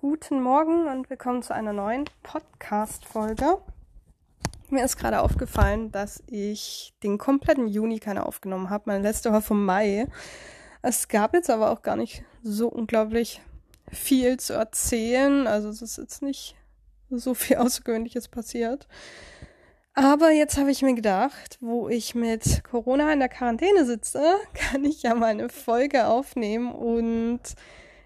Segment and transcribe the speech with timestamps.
[0.00, 3.58] Guten Morgen und willkommen zu einer neuen Podcast-Folge.
[4.70, 8.84] Mir ist gerade aufgefallen, dass ich den kompletten Juni keine aufgenommen habe.
[8.86, 10.06] Meine letzte war vom Mai.
[10.82, 13.42] Es gab jetzt aber auch gar nicht so unglaublich
[13.90, 15.48] viel zu erzählen.
[15.48, 16.54] Also es ist jetzt nicht
[17.10, 18.86] so viel Außergewöhnliches passiert.
[19.94, 24.22] Aber jetzt habe ich mir gedacht, wo ich mit Corona in der Quarantäne sitze,
[24.54, 27.40] kann ich ja mal eine Folge aufnehmen und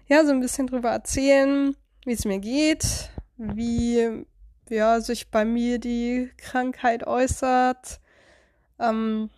[0.07, 1.75] ja, so ein bisschen drüber erzählen,
[2.05, 4.25] wie es mir geht, wie
[4.69, 7.99] ja, sich bei mir die Krankheit äußert.
[8.79, 9.29] Ähm,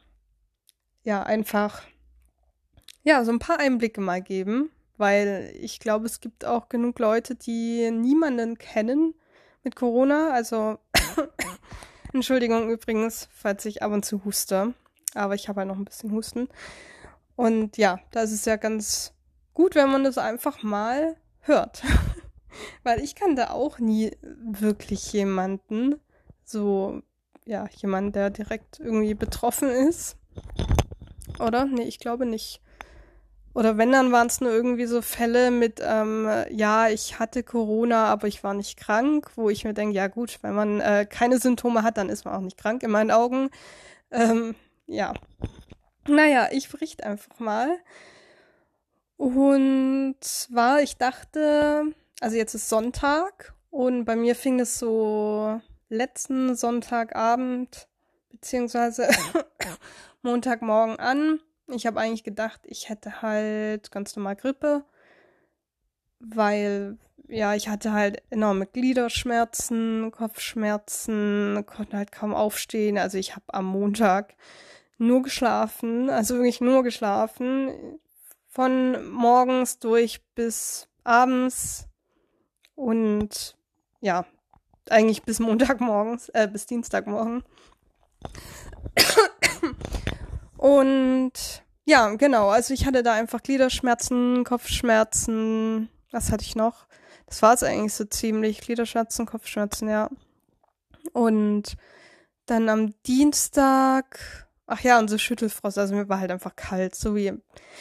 [1.04, 1.84] ja, einfach
[3.04, 7.36] ja, so ein paar Einblicke mal geben, weil ich glaube, es gibt auch genug Leute,
[7.36, 9.14] die niemanden kennen
[9.64, 10.32] mit Corona.
[10.32, 10.80] Also
[12.14, 14.74] Entschuldigung übrigens, falls ich ab und zu huste,
[15.14, 16.50] aber ich habe halt noch ein bisschen Husten.
[17.36, 19.14] Und ja, da ist es ja ganz
[19.54, 21.84] gut, wenn man das einfach mal hört.
[22.84, 25.96] Weil ich kannte auch nie wirklich jemanden,
[26.44, 27.02] so,
[27.46, 30.18] ja, jemand, der direkt irgendwie betroffen ist.
[31.40, 31.66] Oder?
[31.66, 32.62] Nee, ich glaube nicht.
[33.56, 38.08] Oder wenn, dann waren es nur irgendwie so Fälle mit, ähm, ja, ich hatte Corona,
[38.08, 41.40] aber ich war nicht krank, wo ich mir denke, ja gut, wenn man äh, keine
[41.40, 43.50] Symptome hat, dann ist man auch nicht krank in meinen Augen.
[44.12, 44.56] Ähm,
[44.88, 45.14] ja.
[46.06, 47.78] Naja, ich berichte einfach mal.
[49.16, 51.84] Und zwar, ich dachte,
[52.22, 57.88] also jetzt ist Sonntag und bei mir fing es so letzten Sonntagabend
[58.32, 59.08] beziehungsweise
[60.22, 61.40] Montagmorgen an.
[61.68, 64.86] Ich habe eigentlich gedacht, ich hätte halt ganz normal Grippe,
[66.20, 72.98] weil ja, ich hatte halt enorme Gliederschmerzen, Kopfschmerzen, konnte halt kaum aufstehen.
[72.98, 74.36] Also ich habe am Montag
[74.98, 78.00] nur geschlafen, also wirklich nur geschlafen,
[78.48, 81.88] von morgens durch bis abends
[82.76, 83.56] und
[84.02, 84.26] ja,
[84.90, 87.44] eigentlich bis Montagmorgens, äh, bis Dienstagmorgen.
[90.58, 96.88] Und ja, genau, also ich hatte da einfach Gliederschmerzen, Kopfschmerzen, was hatte ich noch?
[97.28, 100.10] Das war es eigentlich so ziemlich, Gliederschmerzen, Kopfschmerzen, ja.
[101.14, 101.78] Und
[102.48, 107.16] dann am Dienstag, ach ja, und so Schüttelfrost, also mir war halt einfach kalt, so
[107.16, 107.34] wie,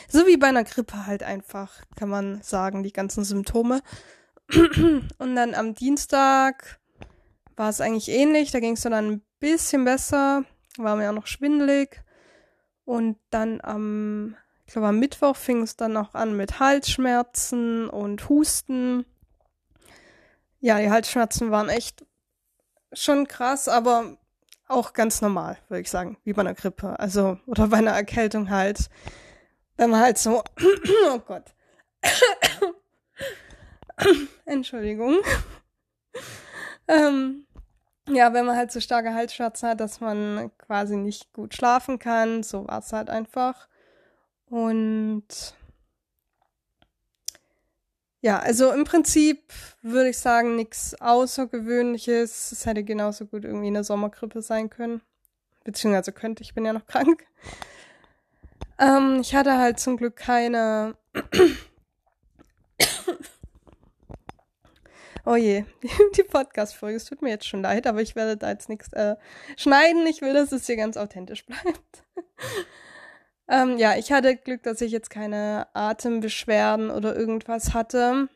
[0.09, 3.81] so wie bei einer Grippe halt einfach, kann man sagen, die ganzen Symptome.
[5.19, 6.79] Und dann am Dienstag
[7.57, 8.51] war es eigentlich ähnlich.
[8.51, 10.45] Da ging es dann ein bisschen besser.
[10.77, 12.03] War mir auch noch schwindelig.
[12.85, 18.29] Und dann am, ich glaube am Mittwoch fing es dann noch an mit Halsschmerzen und
[18.29, 19.07] Husten.
[20.61, 22.05] Ja, die Halsschmerzen waren echt
[22.93, 24.17] schon krass, aber
[24.69, 26.99] auch ganz normal, würde ich sagen, wie bei einer Grippe.
[26.99, 28.89] Also, oder bei einer Erkältung halt.
[29.77, 30.43] Wenn man halt so,
[31.13, 31.55] oh Gott.
[34.45, 35.19] Entschuldigung.
[36.89, 37.47] ähm,
[38.09, 42.43] ja, wenn man halt so starke Halsschmerzen hat, dass man quasi nicht gut schlafen kann,
[42.43, 43.69] so war es halt einfach.
[44.47, 45.55] Und
[48.21, 52.53] ja, also im Prinzip würde ich sagen, nichts Außergewöhnliches.
[52.53, 55.03] Es hätte genauso gut irgendwie eine Sommergrippe sein können.
[55.65, 57.27] Beziehungsweise könnte, ich bin ja noch krank.
[58.79, 60.97] Ähm, ich hatte halt zum Glück keine
[65.27, 65.65] Oh je,
[66.17, 69.17] die Podcast-Folge, es tut mir jetzt schon leid, aber ich werde da jetzt nichts äh,
[69.57, 70.07] schneiden.
[70.07, 72.05] Ich will, dass es hier ganz authentisch bleibt.
[73.49, 78.29] ähm, ja, ich hatte Glück, dass ich jetzt keine Atembeschwerden oder irgendwas hatte.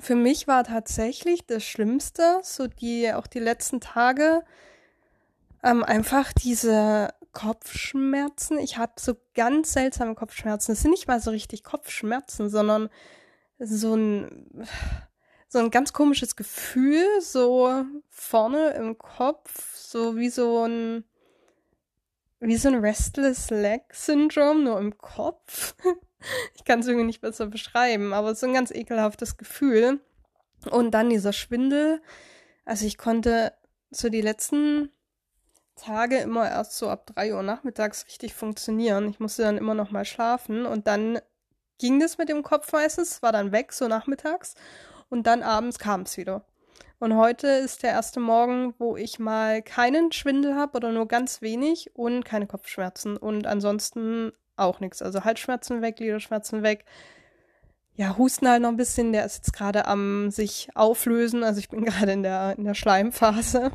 [0.00, 4.42] Für mich war tatsächlich das Schlimmste, so die, auch die letzten Tage,
[5.62, 8.58] ähm, einfach diese Kopfschmerzen.
[8.58, 10.72] Ich habe so ganz seltsame Kopfschmerzen.
[10.72, 12.88] Es sind nicht mal so richtig Kopfschmerzen, sondern
[13.58, 14.66] so ein
[15.50, 21.04] so ein ganz komisches Gefühl, so vorne im Kopf, so wie so ein,
[22.38, 25.74] wie so ein Restless Leg Syndrome, nur im Kopf.
[26.54, 29.98] ich kann es irgendwie nicht besser beschreiben, aber so ein ganz ekelhaftes Gefühl.
[30.70, 32.00] Und dann dieser Schwindel.
[32.64, 33.52] Also ich konnte
[33.90, 34.92] so die letzten
[35.74, 39.08] Tage immer erst so ab drei Uhr nachmittags richtig funktionieren.
[39.08, 41.20] Ich musste dann immer noch mal schlafen und dann
[41.78, 44.54] ging das mit dem Kopf meistens, war dann weg, so nachmittags
[45.10, 46.44] und dann abends kam es wieder.
[46.98, 51.40] Und heute ist der erste Morgen, wo ich mal keinen Schwindel habe oder nur ganz
[51.42, 55.00] wenig und keine Kopfschmerzen und ansonsten auch nichts.
[55.02, 56.84] Also Halsschmerzen weg, Gliederschmerzen weg.
[57.94, 61.42] Ja, Husten halt noch ein bisschen, der ist jetzt gerade am sich auflösen.
[61.42, 63.72] Also ich bin gerade in der, in der Schleimphase.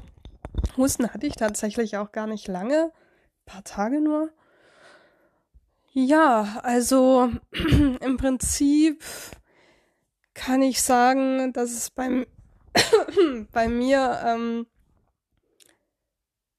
[0.77, 2.91] Husten hatte ich tatsächlich auch gar nicht lange.
[2.91, 4.29] Ein paar Tage nur.
[5.93, 7.31] Ja, also
[8.01, 9.03] im Prinzip
[10.35, 12.27] kann ich sagen, dass es beim,
[13.51, 14.67] bei mir ähm,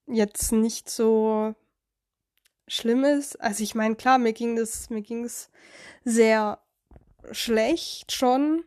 [0.06, 1.54] jetzt nicht so
[2.66, 3.40] schlimm ist.
[3.40, 5.50] Also ich meine, klar, mir ging das, mir ging es
[6.04, 6.58] sehr
[7.30, 8.64] schlecht schon,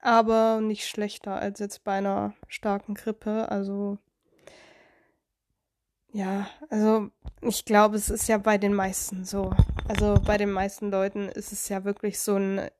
[0.00, 3.48] aber nicht schlechter als jetzt bei einer starken Grippe.
[3.50, 3.98] Also
[6.12, 7.10] ja, also
[7.42, 9.52] ich glaube, es ist ja bei den meisten so.
[9.88, 12.70] Also bei den meisten Leuten ist es ja wirklich so ein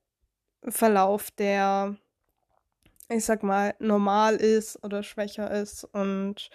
[0.68, 1.96] Verlauf, der,
[3.08, 5.84] ich sag mal, normal ist oder schwächer ist.
[5.84, 6.50] Und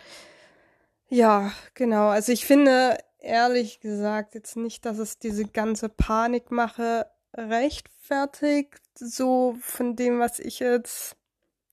[1.10, 2.08] ja, genau.
[2.10, 9.96] Also ich finde ehrlich gesagt jetzt nicht, dass es diese ganze Panikmache rechtfertigt, so von
[9.96, 11.16] dem, was ich jetzt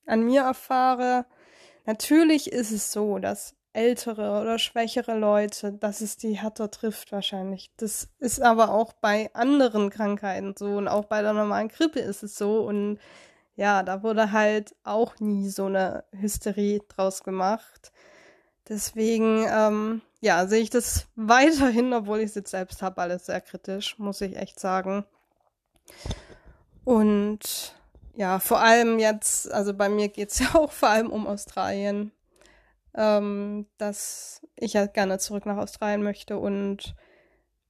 [0.07, 1.27] an mir erfahre.
[1.87, 7.71] Natürlich ist es so, dass ältere oder schwächere Leute, dass es die härter trifft wahrscheinlich.
[7.77, 12.23] Das ist aber auch bei anderen Krankheiten so und auch bei der normalen Grippe ist
[12.23, 12.99] es so und
[13.57, 17.93] ja, da wurde halt auch nie so eine Hysterie draus gemacht.
[18.69, 23.41] Deswegen, ähm, ja, sehe ich das weiterhin, obwohl ich es jetzt selbst habe, alles sehr
[23.41, 25.05] kritisch, muss ich echt sagen.
[26.85, 27.75] Und
[28.17, 32.13] ja, vor allem jetzt, also bei mir geht es ja auch vor allem um Australien
[32.97, 36.95] ähm, dass ich ja gerne zurück nach Australien möchte und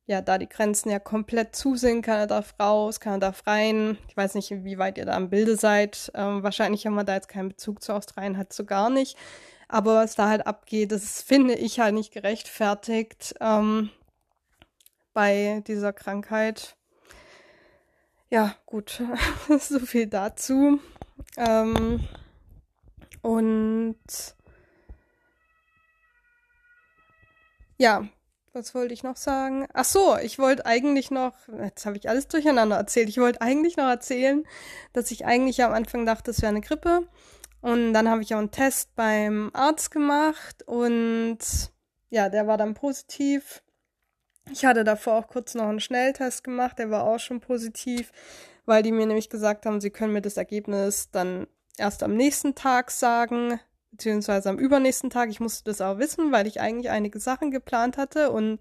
[0.07, 3.97] ja, da die Grenzen ja komplett zu sind, keiner darf raus, keiner darf rein.
[4.09, 6.13] Ich weiß nicht, wie weit ihr da im Bilde seid.
[6.15, 9.17] Ähm, wahrscheinlich haben wir da jetzt keinen Bezug zu Australien, halt so gar nicht.
[9.67, 13.91] Aber was da halt abgeht, das finde ich halt nicht gerechtfertigt ähm,
[15.15, 16.77] bei dieser Krankheit.
[18.29, 19.03] Ja, gut,
[19.59, 20.81] so viel dazu.
[21.39, 22.07] Ähm,
[23.23, 23.97] und
[27.77, 28.07] Ja,
[28.53, 29.67] was wollte ich noch sagen?
[29.73, 33.09] Ach so, ich wollte eigentlich noch, jetzt habe ich alles durcheinander erzählt.
[33.09, 34.47] Ich wollte eigentlich noch erzählen,
[34.93, 37.09] dass ich eigentlich am Anfang dachte, es wäre eine Grippe.
[37.61, 41.39] Und dann habe ich auch einen Test beim Arzt gemacht und
[42.11, 43.63] ja, der war dann positiv.
[44.53, 48.13] Ich hatte davor auch kurz noch einen Schnelltest gemacht, der war auch schon positiv,
[48.67, 51.47] weil die mir nämlich gesagt haben, sie können mir das Ergebnis dann
[51.79, 53.59] erst am nächsten Tag sagen
[53.95, 55.31] beziehungsweise am übernächsten Tag.
[55.31, 58.59] Ich musste das auch wissen, weil ich eigentlich einige Sachen geplant hatte und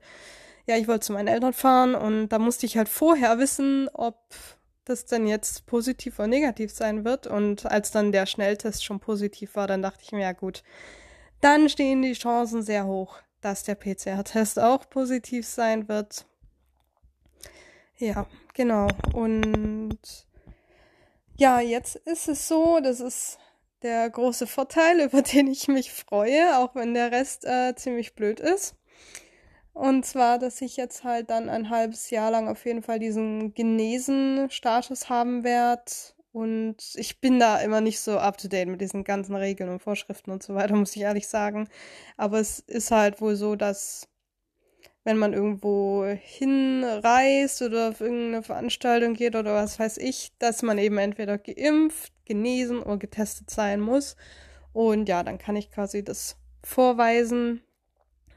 [0.65, 4.17] ja, ich wollte zu meinen Eltern fahren und da musste ich halt vorher wissen, ob
[4.85, 7.27] das denn jetzt positiv oder negativ sein wird.
[7.27, 10.63] Und als dann der Schnelltest schon positiv war, dann dachte ich mir, ja gut,
[11.41, 16.25] dann stehen die Chancen sehr hoch, dass der PCR-Test auch positiv sein wird.
[17.97, 18.87] Ja, genau.
[19.13, 19.99] Und
[21.37, 23.39] ja, jetzt ist es so, das ist
[23.83, 28.39] der große Vorteil, über den ich mich freue, auch wenn der Rest äh, ziemlich blöd
[28.39, 28.75] ist.
[29.73, 33.53] Und zwar, dass ich jetzt halt dann ein halbes Jahr lang auf jeden Fall diesen
[33.55, 35.91] Genesen-Status haben werde.
[36.31, 39.81] Und ich bin da immer nicht so up to date mit diesen ganzen Regeln und
[39.81, 41.67] Vorschriften und so weiter, muss ich ehrlich sagen.
[42.17, 44.07] Aber es ist halt wohl so, dass
[45.03, 50.77] wenn man irgendwo hinreist oder auf irgendeine Veranstaltung geht oder was weiß ich, dass man
[50.77, 54.15] eben entweder geimpft, genesen oder getestet sein muss.
[54.71, 57.61] Und ja, dann kann ich quasi das vorweisen,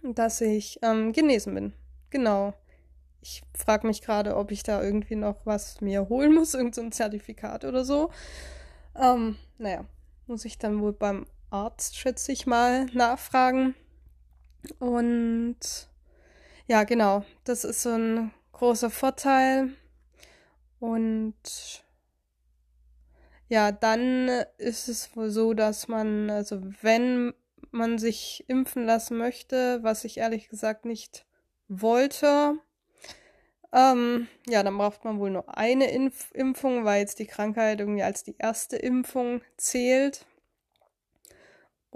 [0.02, 1.72] dass ich ähm, genesen bin.
[2.10, 2.54] Genau.
[3.20, 6.96] Ich frage mich gerade, ob ich da irgendwie noch was mir holen muss, irgendein so
[6.96, 8.10] Zertifikat oder so.
[8.94, 9.84] Ähm, naja,
[10.26, 13.74] muss ich dann wohl beim Arzt, schätze ich mal, nachfragen.
[14.78, 15.88] Und
[16.66, 17.24] ja, genau.
[17.44, 19.70] Das ist so ein großer Vorteil.
[20.80, 21.84] Und
[23.48, 27.32] ja, dann ist es wohl so, dass man, also wenn
[27.70, 31.26] man sich impfen lassen möchte, was ich ehrlich gesagt nicht
[31.68, 32.58] wollte,
[33.72, 38.02] ähm, ja, dann braucht man wohl nur eine Impf Impfung, weil jetzt die Krankheit irgendwie
[38.02, 40.26] als die erste Impfung zählt.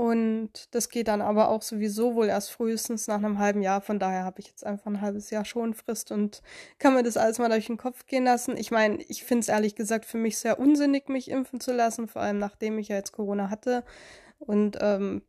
[0.01, 3.83] Und das geht dann aber auch sowieso wohl erst frühestens nach einem halben Jahr.
[3.83, 6.41] Von daher habe ich jetzt einfach ein halbes Jahr Schonfrist und
[6.79, 8.57] kann mir das alles mal durch den Kopf gehen lassen.
[8.57, 12.09] Ich meine, ich finde es ehrlich gesagt für mich sehr unsinnig, mich impfen zu lassen,
[12.09, 13.85] vor allem nachdem ich ja jetzt Corona hatte.
[14.39, 15.21] Und ähm,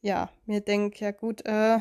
[0.00, 1.80] ja, mir denke, ja gut, äh,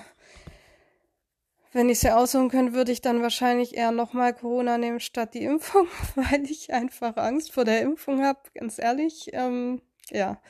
[1.72, 5.36] wenn ich es ja aussuchen könnte, würde ich dann wahrscheinlich eher nochmal Corona nehmen statt
[5.36, 9.30] die Impfung, weil ich einfach Angst vor der Impfung habe, ganz ehrlich.
[9.34, 10.42] Ähm, ja.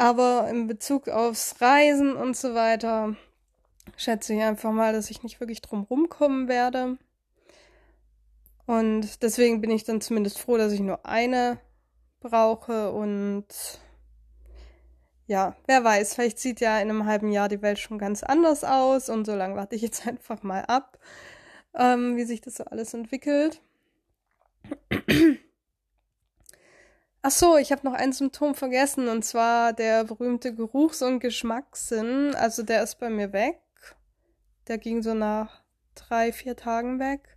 [0.00, 3.16] Aber in Bezug aufs Reisen und so weiter
[3.98, 6.96] schätze ich einfach mal, dass ich nicht wirklich drum rumkommen werde.
[8.64, 11.60] Und deswegen bin ich dann zumindest froh, dass ich nur eine
[12.20, 13.44] brauche und
[15.26, 18.64] ja, wer weiß, vielleicht sieht ja in einem halben Jahr die Welt schon ganz anders
[18.64, 20.98] aus und so lange warte ich jetzt einfach mal ab,
[21.74, 23.60] ähm, wie sich das so alles entwickelt.
[27.22, 32.34] Ach so, ich habe noch ein Symptom vergessen und zwar der berühmte Geruchs- und Geschmackssinn.
[32.34, 33.60] Also der ist bei mir weg.
[34.68, 35.62] Der ging so nach
[35.94, 37.36] drei, vier Tagen weg.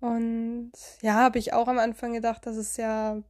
[0.00, 0.70] Und
[1.02, 3.22] ja, habe ich auch am Anfang gedacht, dass es ja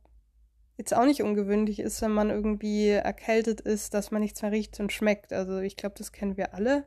[0.76, 4.78] jetzt auch nicht ungewöhnlich ist, wenn man irgendwie erkältet ist, dass man nichts mehr riecht
[4.78, 5.32] und schmeckt.
[5.32, 6.84] Also ich glaube, das kennen wir alle.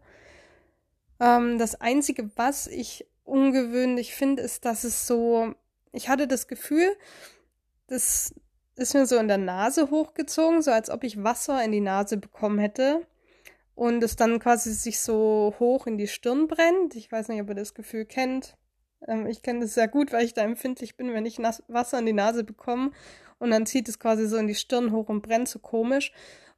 [1.20, 5.56] Ähm, das Einzige, was ich ungewöhnlich finde, ist, dass es so,
[5.92, 6.96] ich hatte das Gefühl,
[7.88, 8.36] das
[8.82, 12.18] ist mir so in der Nase hochgezogen, so als ob ich Wasser in die Nase
[12.18, 13.06] bekommen hätte
[13.76, 16.96] und es dann quasi sich so hoch in die Stirn brennt.
[16.96, 18.58] Ich weiß nicht, ob ihr das Gefühl kennt.
[19.08, 22.00] Ähm, ich kenne das sehr gut, weil ich da empfindlich bin, wenn ich Nas Wasser
[22.00, 22.92] in die Nase bekomme
[23.40, 26.12] und dann zieht es quasi so in die Stirn hoch und brennt so komisch.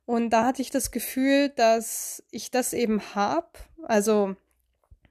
[0.06, 3.60] Und da hatte ich das Gefühl, dass ich das eben hab.
[3.84, 4.36] Also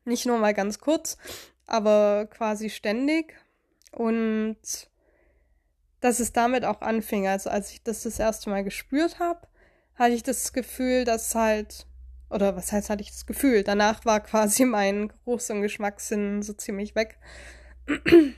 [0.04, 1.16] nicht nur mal ganz kurz,
[1.66, 3.36] aber quasi ständig.
[3.92, 4.58] Und
[6.00, 7.26] dass es damit auch anfing.
[7.26, 9.46] Also als ich das das erste Mal gespürt habe,
[9.94, 11.86] hatte ich das Gefühl, dass halt,
[12.30, 16.52] oder was heißt, hatte ich das Gefühl, danach war quasi mein Geruchs- und Geschmackssinn so
[16.52, 17.18] ziemlich weg.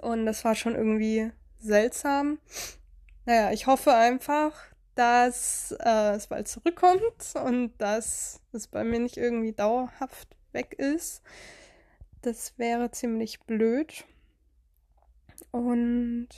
[0.00, 2.38] Und das war schon irgendwie seltsam.
[3.26, 4.54] Naja, ich hoffe einfach,
[4.94, 11.22] dass äh, es bald zurückkommt und dass es bei mir nicht irgendwie dauerhaft weg ist.
[12.22, 14.04] Das wäre ziemlich blöd.
[15.50, 16.28] Und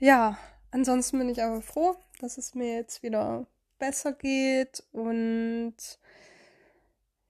[0.00, 0.36] ja,
[0.72, 3.46] ansonsten bin ich aber froh, dass es mir jetzt wieder
[3.78, 5.74] besser geht und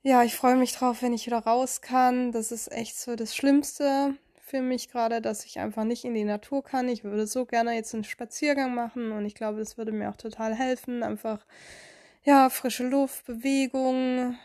[0.03, 2.33] ja, ich freue mich drauf, wenn ich wieder raus kann.
[2.33, 6.25] Das ist echt so das Schlimmste für mich gerade, dass ich einfach nicht in die
[6.25, 6.89] Natur kann.
[6.89, 10.17] Ich würde so gerne jetzt einen Spaziergang machen und ich glaube, das würde mir auch
[10.17, 11.03] total helfen.
[11.03, 11.47] Einfach,
[12.25, 14.37] ja, frische Luft, Bewegung,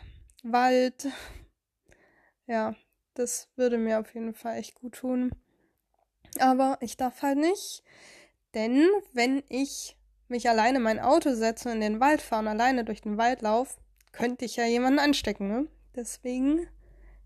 [0.43, 1.07] Wald.
[2.47, 2.75] Ja,
[3.15, 5.31] das würde mir auf jeden Fall echt gut tun.
[6.39, 7.83] Aber ich darf halt nicht,
[8.55, 9.95] denn wenn ich
[10.27, 13.17] mich alleine in mein Auto setze und in den Wald fahre und alleine durch den
[13.17, 13.77] Wald laufe,
[14.11, 15.67] könnte ich ja jemanden anstecken, ne?
[15.95, 16.67] Deswegen,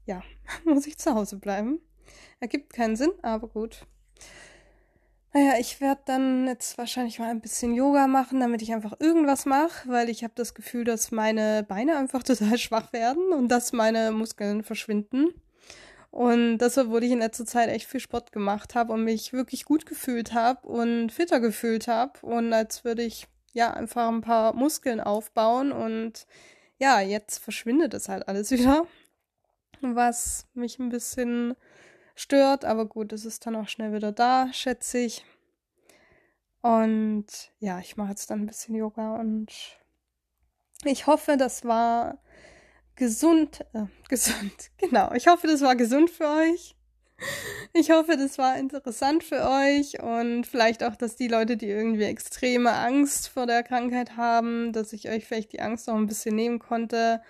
[0.06, 0.22] ja,
[0.66, 1.80] muss ich zu Hause bleiben.
[2.40, 3.86] Ergibt keinen Sinn, aber gut.
[5.32, 9.46] Naja, ich werde dann jetzt wahrscheinlich mal ein bisschen Yoga machen, damit ich einfach irgendwas
[9.46, 13.72] mache, weil ich habe das Gefühl, dass meine Beine einfach total schwach werden und dass
[13.72, 15.28] meine Muskeln verschwinden.
[16.12, 19.66] Und deshalb wurde ich in letzter Zeit echt viel Sport gemacht habe und mich wirklich
[19.66, 24.54] gut gefühlt habe und fitter gefühlt habe und als würde ich ja einfach ein paar
[24.54, 26.26] Muskeln aufbauen und
[26.80, 28.88] ja, jetzt verschwindet es halt alles wieder,
[29.82, 31.56] was mich ein bisschen
[32.16, 35.26] stört, aber gut, es ist dann auch schnell wieder da, schätze ich.
[36.62, 37.26] Und
[37.60, 39.52] ja, ich mache jetzt dann ein bisschen Yoga und
[40.84, 42.18] ich hoffe, das war
[43.00, 45.12] gesund, äh, gesund, genau.
[45.14, 46.76] Ich hoffe, das war gesund für euch.
[47.74, 52.04] Ich hoffe, das war interessant für euch und vielleicht auch, dass die Leute, die irgendwie
[52.04, 56.36] extreme Angst vor der Krankheit haben, dass ich euch vielleicht die Angst auch ein bisschen
[56.36, 57.22] nehmen konnte.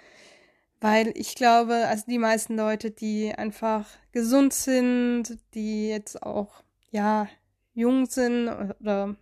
[0.80, 7.28] Weil ich glaube, also die meisten Leute, die einfach gesund sind, die jetzt auch, ja,
[7.74, 8.48] jung sind
[8.80, 9.16] oder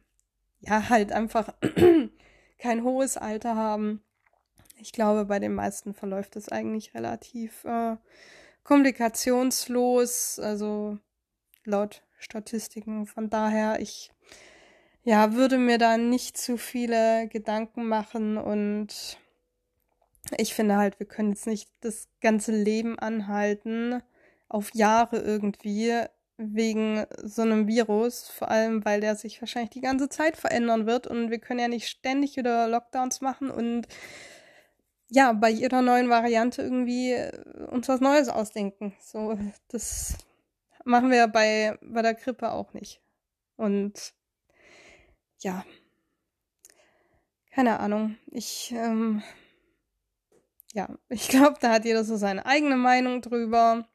[0.59, 1.53] ja, halt einfach
[2.59, 4.01] kein hohes Alter haben,
[4.79, 7.97] ich glaube, bei den meisten verläuft es eigentlich relativ äh,
[8.63, 10.97] komplikationslos, also
[11.65, 13.05] laut Statistiken.
[13.05, 14.11] Von daher, ich
[15.03, 19.17] ja, würde mir da nicht zu viele Gedanken machen und
[20.37, 24.01] ich finde halt, wir können jetzt nicht das ganze Leben anhalten,
[24.49, 25.93] auf Jahre irgendwie,
[26.37, 31.07] wegen so einem Virus, vor allem weil der sich wahrscheinlich die ganze Zeit verändern wird
[31.07, 33.87] und wir können ja nicht ständig wieder Lockdowns machen und
[35.09, 37.31] ja, bei jeder neuen Variante irgendwie äh,
[37.71, 38.93] uns was Neues ausdenken.
[38.99, 39.37] So,
[39.69, 40.17] das
[40.83, 43.01] machen wir bei, bei der Grippe auch nicht.
[43.55, 44.13] Und
[45.39, 45.65] ja,
[47.51, 48.17] keine Ahnung.
[48.27, 49.23] Ich, ähm,
[50.73, 53.87] ja, ich glaube, da hat jeder so seine eigene Meinung drüber.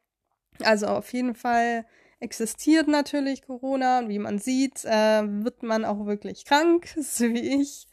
[0.60, 1.86] Also auf jeden Fall
[2.20, 7.60] existiert natürlich Corona und wie man sieht, äh, wird man auch wirklich krank, so wie
[7.60, 7.86] ich.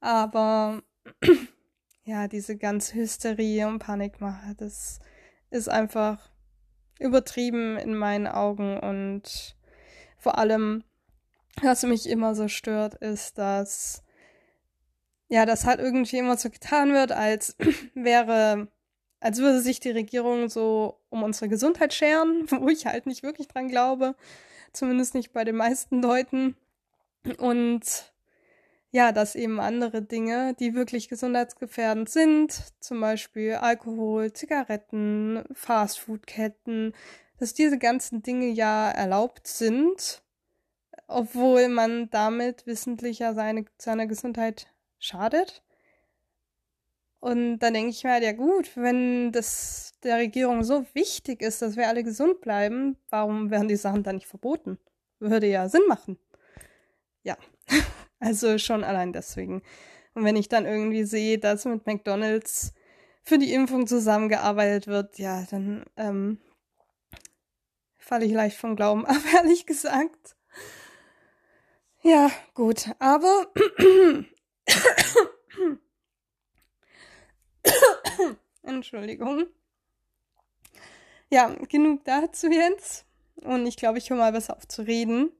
[0.00, 0.82] Aber
[2.10, 4.98] ja, diese ganze Hysterie und Panikmache, das
[5.50, 6.30] ist einfach
[6.98, 9.56] übertrieben in meinen Augen und
[10.18, 10.82] vor allem,
[11.62, 14.02] was mich immer so stört, ist, dass
[15.28, 17.56] ja, das halt irgendwie immer so getan wird, als
[17.94, 18.66] wäre,
[19.20, 23.46] als würde sich die Regierung so um unsere Gesundheit scheren, wo ich halt nicht wirklich
[23.46, 24.16] dran glaube,
[24.72, 26.56] zumindest nicht bei den meisten Leuten.
[27.38, 28.09] Und
[28.92, 36.94] ja, dass eben andere Dinge, die wirklich gesundheitsgefährdend sind, zum Beispiel Alkohol, Zigaretten, Fastfoodketten,
[37.38, 40.22] dass diese ganzen Dinge ja erlaubt sind,
[41.06, 44.66] obwohl man damit wissentlich ja seine, seiner Gesundheit
[44.98, 45.62] schadet.
[47.20, 51.62] Und dann denke ich mir halt, ja gut, wenn das der Regierung so wichtig ist,
[51.62, 54.78] dass wir alle gesund bleiben, warum werden die Sachen dann nicht verboten?
[55.18, 56.18] Würde ja Sinn machen.
[57.22, 57.36] Ja,
[58.20, 59.62] also schon allein deswegen.
[60.14, 62.74] Und wenn ich dann irgendwie sehe, dass mit McDonald's
[63.22, 66.38] für die Impfung zusammengearbeitet wird, ja, dann ähm,
[67.98, 70.36] falle ich leicht vom Glauben ab, ehrlich gesagt.
[72.02, 73.52] Ja, gut, aber
[78.62, 79.46] Entschuldigung.
[81.28, 83.04] Ja, genug dazu jetzt.
[83.36, 85.30] Und ich glaube, ich höre mal besser auf zu reden.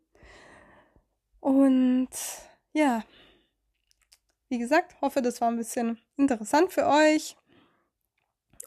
[1.41, 2.11] Und
[2.73, 3.05] ja,
[4.49, 7.37] wie gesagt, hoffe, das war ein bisschen interessant für euch.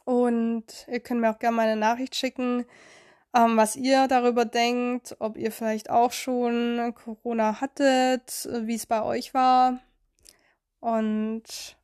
[0.05, 2.65] Und ihr könnt mir auch gerne mal eine Nachricht schicken,
[3.33, 9.03] ähm, was ihr darüber denkt, ob ihr vielleicht auch schon Corona hattet, wie es bei
[9.03, 9.79] euch war.
[10.79, 11.77] Und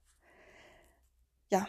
[1.50, 1.68] ja,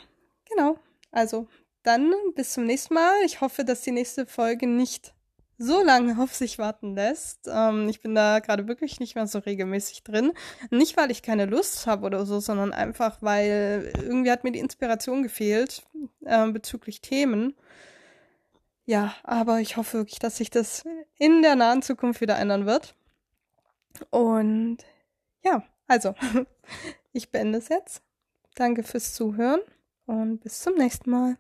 [0.49, 0.78] genau.
[1.12, 1.49] Also
[1.83, 3.14] dann bis zum nächsten Mal.
[3.25, 5.14] Ich hoffe, dass die nächste Folge nicht
[5.61, 7.47] so lange auf sich warten lässt.
[7.47, 10.33] Ähm, ich bin da gerade wirklich nicht mehr so regelmäßig drin.
[10.71, 14.59] Nicht, weil ich keine Lust habe oder so, sondern einfach, weil irgendwie hat mir die
[14.59, 15.87] Inspiration gefehlt
[16.25, 17.55] äh, bezüglich Themen.
[18.87, 20.85] Ja, aber ich hoffe wirklich, dass sich das
[21.19, 22.95] in der nahen Zukunft wieder ändern wird.
[24.09, 24.79] Und
[25.45, 26.14] ja, also,
[27.12, 28.02] ich beende es jetzt.
[28.55, 29.61] Danke fürs Zuhören
[30.07, 31.37] und bis zum nächsten Mal.